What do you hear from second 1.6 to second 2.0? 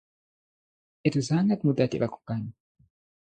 mudah